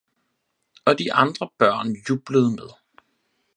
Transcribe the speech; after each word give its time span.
og 0.85 0.99
de 0.99 1.13
andre 1.13 1.49
børn 1.57 1.95
jublede 2.09 2.51
med. 2.55 2.69